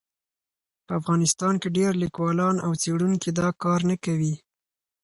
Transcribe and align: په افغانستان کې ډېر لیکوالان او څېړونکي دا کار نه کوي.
په 0.85 0.91
افغانستان 0.99 1.53
کې 1.61 1.73
ډېر 1.77 1.91
لیکوالان 2.03 2.55
او 2.65 2.71
څېړونکي 2.81 3.29
دا 3.39 3.47
کار 3.63 3.79
نه 3.89 3.95
کوي. 4.05 4.33